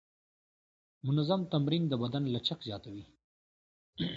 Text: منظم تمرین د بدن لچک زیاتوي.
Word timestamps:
منظم 1.07 1.41
تمرین 1.53 1.83
د 1.87 1.93
بدن 2.03 2.23
لچک 2.35 2.59
زیاتوي. 2.67 3.05